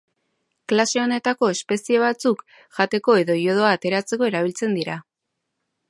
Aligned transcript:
Klase 0.71 1.01
honetako 1.01 1.49
espezie 1.57 1.99
batzuk 2.05 2.41
jateko 2.79 3.19
edo 3.25 3.37
iodoa 3.43 3.75
ateratzeko 3.79 4.31
erabiltzen 4.33 4.79
dira. 4.81 4.99